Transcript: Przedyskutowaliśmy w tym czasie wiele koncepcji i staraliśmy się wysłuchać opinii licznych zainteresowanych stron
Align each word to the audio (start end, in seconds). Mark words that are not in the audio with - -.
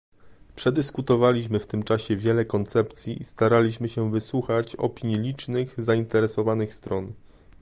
Przedyskutowaliśmy 0.55 1.59
w 1.59 1.67
tym 1.67 1.83
czasie 1.83 2.15
wiele 2.15 2.45
koncepcji 2.45 3.21
i 3.21 3.23
staraliśmy 3.23 3.89
się 3.89 4.11
wysłuchać 4.11 4.75
opinii 4.75 5.19
licznych 5.19 5.75
zainteresowanych 5.83 6.73
stron 6.75 7.13